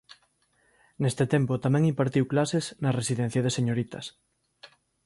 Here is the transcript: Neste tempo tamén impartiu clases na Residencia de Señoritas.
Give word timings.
Neste 1.01 1.25
tempo 1.33 1.53
tamén 1.65 1.89
impartiu 1.91 2.23
clases 2.33 2.65
na 2.83 2.95
Residencia 2.99 3.41
de 3.43 3.55
Señoritas. 3.57 4.05